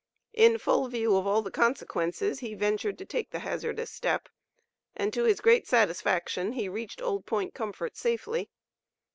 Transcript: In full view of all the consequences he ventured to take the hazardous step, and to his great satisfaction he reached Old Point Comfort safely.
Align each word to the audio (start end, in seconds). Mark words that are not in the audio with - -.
In 0.33 0.57
full 0.57 0.87
view 0.87 1.15
of 1.15 1.27
all 1.27 1.43
the 1.43 1.51
consequences 1.51 2.39
he 2.39 2.55
ventured 2.55 2.97
to 2.97 3.05
take 3.05 3.29
the 3.29 3.37
hazardous 3.37 3.91
step, 3.91 4.29
and 4.95 5.13
to 5.13 5.25
his 5.25 5.41
great 5.41 5.67
satisfaction 5.67 6.53
he 6.53 6.67
reached 6.67 7.03
Old 7.03 7.27
Point 7.27 7.53
Comfort 7.53 7.95
safely. 7.95 8.49